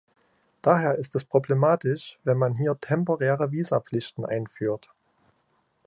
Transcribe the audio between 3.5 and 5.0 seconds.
Visapflichten einführt.